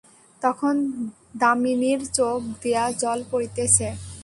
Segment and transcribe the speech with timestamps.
[0.41, 0.75] তখন
[1.41, 3.87] দামিনীর চোখ দিয়া জল পড়িতেছে।